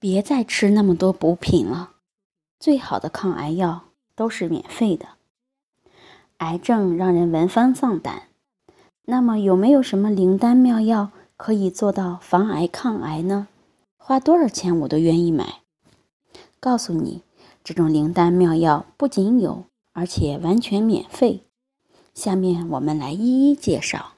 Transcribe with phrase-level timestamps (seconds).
[0.00, 1.94] 别再吃那么多补品了，
[2.60, 5.08] 最好的抗癌药都是免费的。
[6.36, 8.28] 癌症让人闻风丧胆，
[9.06, 13.48] 那么有没有什么灵丹妙药可以做到防癌抗癌呢？
[13.96, 15.62] 花多少钱我都愿意买。
[16.60, 17.22] 告诉你，
[17.64, 21.42] 这种灵丹妙药不仅有，而且完全免费。
[22.14, 24.12] 下面我们来一一介绍。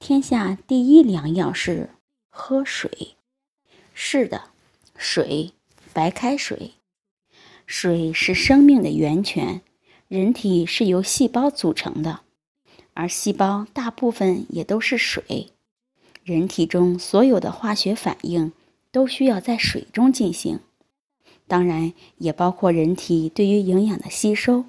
[0.00, 1.90] 天下第一良药是
[2.28, 3.16] 喝水。
[3.94, 4.50] 是的，
[4.96, 5.52] 水，
[5.92, 6.72] 白开水。
[7.64, 9.62] 水是生命的源泉，
[10.08, 12.20] 人体是由细胞组成的，
[12.92, 15.52] 而细胞大部分也都是水。
[16.24, 18.52] 人体中所有的化学反应
[18.90, 20.60] 都需要在水中进行，
[21.46, 24.64] 当然也包括人体对于营养的吸收。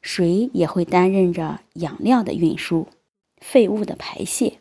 [0.00, 2.88] 水也会担任着养料的运输、
[3.40, 4.58] 废物的排泄。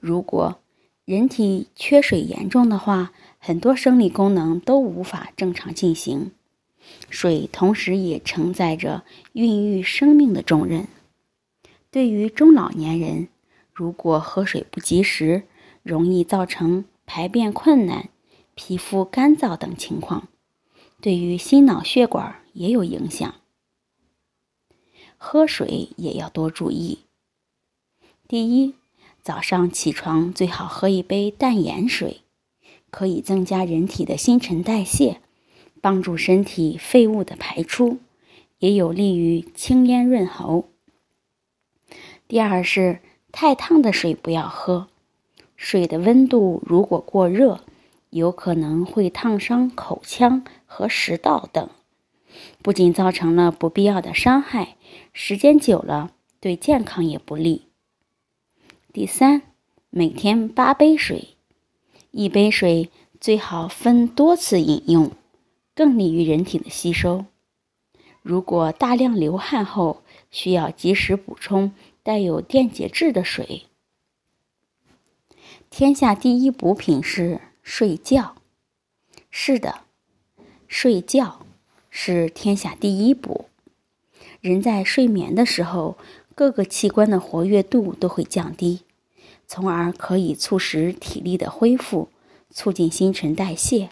[0.00, 0.60] 如果
[1.08, 6.32] 人体缺水严重的话，很多生理功能都无法正常进行。
[7.08, 10.86] 水同时也承载着孕育生命的重任。
[11.90, 13.28] 对于中老年人，
[13.72, 15.44] 如果喝水不及时，
[15.82, 18.10] 容易造成排便困难、
[18.54, 20.28] 皮肤干燥等情况。
[21.00, 23.34] 对于心脑血管也有影响。
[25.16, 26.98] 喝水也要多注意。
[28.28, 28.74] 第一。
[29.28, 32.22] 早上起床最好喝一杯淡盐水，
[32.88, 35.20] 可以增加人体的新陈代谢，
[35.82, 37.98] 帮助身体废物的排出，
[38.58, 40.70] 也有利于清咽润喉。
[42.26, 44.88] 第二是太烫的水不要喝，
[45.56, 47.60] 水的温度如果过热，
[48.08, 51.68] 有可能会烫伤口腔和食道等，
[52.62, 54.76] 不仅造成了不必要的伤害，
[55.12, 57.67] 时间久了对健康也不利。
[58.98, 59.42] 第三，
[59.90, 61.36] 每天八杯水，
[62.10, 65.12] 一杯水最好分多次饮用，
[65.72, 67.24] 更利于人体的吸收。
[68.22, 71.70] 如果大量流汗后，需要及时补充
[72.02, 73.66] 带有电解质的水。
[75.70, 78.34] 天下第一补品是睡觉。
[79.30, 79.82] 是的，
[80.66, 81.46] 睡觉
[81.88, 83.44] 是天下第一补。
[84.40, 85.96] 人在睡眠的时候，
[86.34, 88.80] 各个器官的活跃度都会降低。
[89.48, 92.10] 从而可以促使体力的恢复，
[92.50, 93.88] 促进新陈代谢。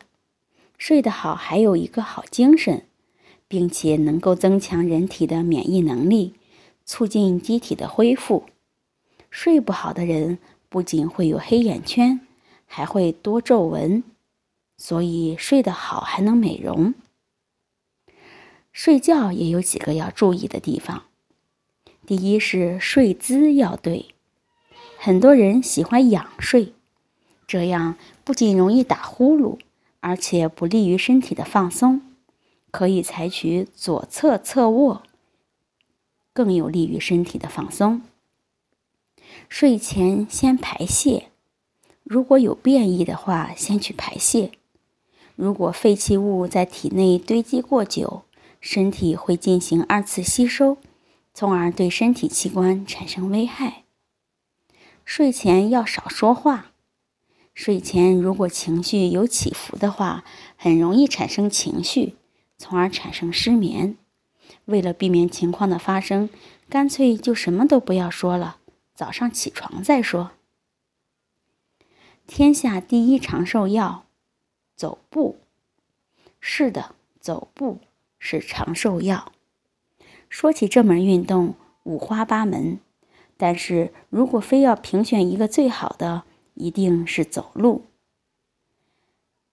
[0.77, 2.85] 睡得好还有一个好精神，
[3.49, 6.35] 并且能够增强人体的免疫能力，
[6.85, 8.45] 促进机体的恢复。
[9.31, 12.21] 睡不好的人不仅会有黑眼圈，
[12.67, 14.05] 还会多皱纹。
[14.77, 16.93] 所以睡得好还能美容。
[18.73, 21.05] 睡觉也有几个要注意的地方。
[22.05, 24.16] 第一是睡姿要对。
[25.07, 26.73] 很多人喜欢仰睡，
[27.47, 27.95] 这样
[28.25, 29.57] 不仅容易打呼噜，
[30.01, 32.03] 而且不利于身体的放松。
[32.73, 35.05] 可以采取左侧侧卧，
[36.33, 38.03] 更有利于身体的放松。
[39.49, 41.29] 睡前先排泄，
[42.03, 44.51] 如果有便意的话，先去排泄。
[45.37, 48.25] 如果废弃物在体内堆积过久，
[48.61, 50.79] 身体会进行二次吸收，
[51.33, 53.85] 从而对身体器官产生危害。
[55.07, 56.73] 睡前要少说话。
[57.55, 60.25] 睡前如果情绪有起伏的话，
[60.57, 62.17] 很容易产生情绪，
[62.59, 63.97] 从而产生失眠。
[64.67, 66.29] 为了避免情况的发生，
[66.69, 68.59] 干脆就什么都不要说了，
[68.95, 70.33] 早上起床再说。
[72.27, 74.07] 天下第一长寿药，
[74.75, 75.39] 走步。
[76.41, 77.79] 是的，走步
[78.19, 79.33] 是长寿药。
[80.29, 82.81] 说起这门运动，五花八门。
[83.37, 86.25] 但是如果非要评选一个最好的，
[86.55, 87.85] 一定是走路。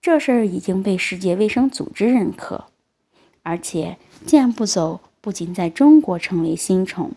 [0.02, 2.66] 这事儿已经被世界卫生组织认可，
[3.42, 7.12] 而且健步走不仅在中国成为新宠，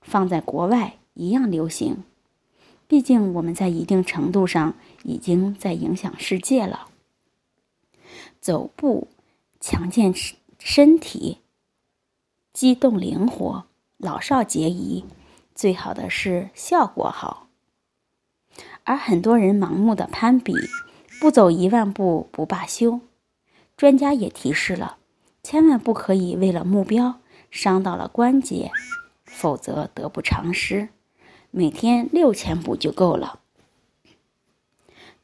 [0.00, 2.04] 放在国外一样流行。
[2.88, 6.88] 毕竟我们在一定程度上已经在影响世界了。
[8.40, 9.08] 走步
[9.60, 10.12] 强健
[10.58, 11.38] 身体，
[12.52, 13.64] 机动灵活，
[13.96, 15.04] 老少皆宜。
[15.54, 17.48] 最好的是效果好，
[18.84, 20.54] 而很多人盲目的攀比，
[21.20, 23.00] 不走一万步不罢休。
[23.76, 24.98] 专家也提示了，
[25.42, 27.20] 千万不可以为了目标
[27.50, 28.70] 伤到了关节，
[29.24, 30.88] 否则得不偿失。
[31.50, 33.40] 每天六千步就够了。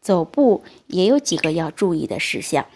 [0.00, 2.66] 走步也有几个要注意的事项。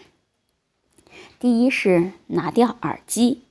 [1.39, 3.43] 第一是拿掉耳机，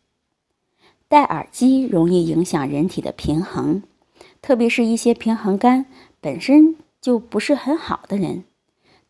[1.09, 3.83] 戴耳机容易影响人体的平衡。
[4.43, 5.87] 特别是一些平衡杆
[6.21, 8.45] 本身就不是很好的人，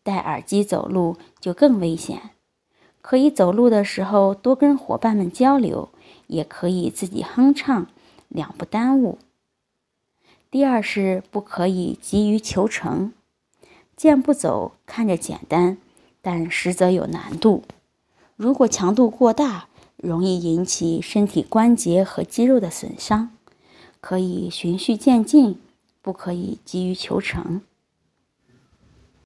[0.03, 2.29] 戴耳机走路就更危险。
[3.01, 5.89] 可以走路的时候多跟伙伴们交流，
[6.27, 7.87] 也可以自己哼唱，
[8.29, 9.17] 两不耽误。
[10.49, 13.11] 第二是不可以急于求成，
[13.97, 15.77] 健步走看着简单，
[16.21, 17.63] 但实则有难度。
[18.35, 23.31] 如果强度过大，容易引起身体关节和肌肉的损伤。
[24.05, 25.57] 可以循序渐进，
[26.01, 27.61] 不可以急于求成。